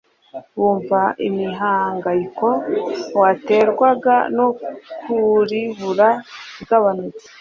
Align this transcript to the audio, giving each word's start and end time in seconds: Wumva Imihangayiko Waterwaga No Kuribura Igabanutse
Wumva 0.57 1.01
Imihangayiko 1.27 2.47
Waterwaga 3.19 4.15
No 4.35 4.47
Kuribura 5.01 6.09
Igabanutse 6.61 7.25